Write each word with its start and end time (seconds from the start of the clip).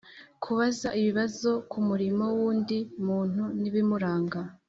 kubaza 0.43 0.87
ibibazo 0.99 1.51
ku 1.69 1.77
murimo 1.87 2.25
w‘undi 2.37 2.77
muntu 3.07 3.43
n‘ibimuranga. 3.59 4.39